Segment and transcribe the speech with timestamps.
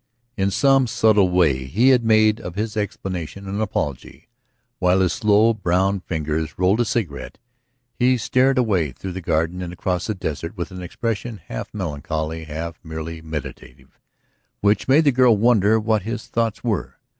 [0.35, 4.29] In some subtle way he had made of his explanation an apology.
[4.79, 7.37] While his slow brown fingers rolled a cigarette
[7.99, 12.45] he stared away through the garden and across the desert with an expression half melancholy,
[12.45, 13.99] half merely meditative,
[14.59, 16.97] which made the girl wonder what his thoughts were.